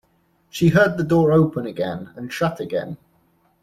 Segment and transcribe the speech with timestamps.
[0.49, 2.97] She heard the door open again and shut again.